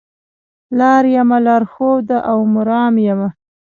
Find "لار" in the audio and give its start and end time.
0.79-1.03, 1.47-1.63